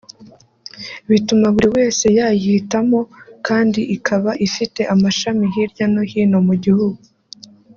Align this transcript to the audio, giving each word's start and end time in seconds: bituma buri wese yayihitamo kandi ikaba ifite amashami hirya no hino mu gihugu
bituma 1.09 1.45
buri 1.55 1.67
wese 1.77 2.05
yayihitamo 2.17 2.99
kandi 3.47 3.79
ikaba 3.95 4.31
ifite 4.47 4.81
amashami 4.93 5.43
hirya 5.53 5.85
no 5.93 6.01
hino 6.11 6.37
mu 6.47 6.53
gihugu 6.63 6.99